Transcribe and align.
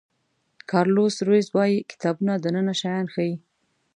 کارلوس 0.69 1.15
رویز 1.27 1.47
وایي 1.55 1.77
کتابونه 1.91 2.33
دننه 2.43 2.73
شیان 2.81 3.05
ښیي. 3.13 3.33